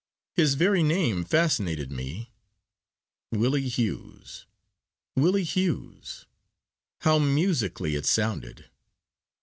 [0.33, 2.33] His very name fascinated me.
[3.31, 4.47] Willie Hughes!
[5.15, 6.25] Willie Hughes!
[7.01, 8.65] How musically it sounded!